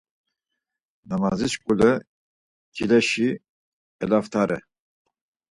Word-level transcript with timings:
Namazi 1.07 1.47
şuǩule 1.53 1.91
cileşi 2.75 3.29
elaft̆are. 4.03 4.59